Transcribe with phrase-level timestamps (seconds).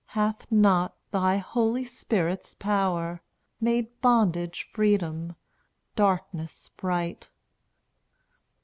[0.07, 3.21] Hath not thy Holy Spirit's power
[3.59, 5.35] Made bondage freedom?
[5.95, 7.27] darkness bright?